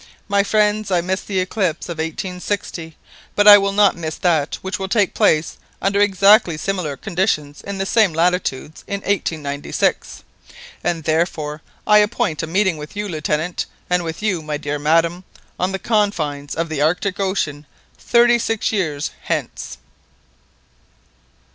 My 0.27 0.41
friends, 0.41 0.89
I 0.89 0.99
missed 1.01 1.27
the 1.27 1.39
eclipse 1.39 1.87
of 1.87 1.99
1860, 1.99 2.97
but 3.35 3.47
I 3.47 3.59
will 3.59 3.71
not 3.71 3.95
miss 3.95 4.15
that 4.15 4.55
which 4.63 4.79
will 4.79 4.87
take 4.87 5.13
place 5.13 5.57
under 5.79 5.99
exactly 6.01 6.57
similar 6.57 6.97
conditions 6.97 7.61
in 7.61 7.77
the 7.77 7.85
same 7.85 8.11
latitudes 8.11 8.83
in 8.87 9.01
1896. 9.01 10.23
And 10.83 11.03
therefore 11.03 11.61
I 11.85 11.99
appoint 11.99 12.41
a 12.41 12.47
meeting 12.47 12.77
with 12.77 12.95
you, 12.95 13.07
Lieutenant, 13.07 13.67
and 13.91 14.03
with 14.03 14.23
you, 14.23 14.41
my 14.41 14.57
dear 14.57 14.79
madam, 14.79 15.23
on 15.59 15.71
the 15.71 15.77
confines 15.77 16.55
of 16.55 16.67
the 16.67 16.81
Arctic 16.81 17.19
Ocean 17.19 17.67
thirty 17.99 18.39
six 18.39 18.71
years 18.71 19.11
hence." 19.25 19.77